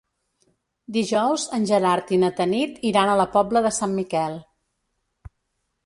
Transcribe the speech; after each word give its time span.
Dijous 0.95 1.43
en 1.59 1.67
Gerard 1.73 2.15
i 2.17 2.19
na 2.23 2.33
Tanit 2.41 2.81
iran 2.93 3.13
a 3.13 3.19
la 3.23 3.31
Pobla 3.37 3.65
de 3.69 3.77
Sant 3.79 3.95
Miquel. 4.03 4.43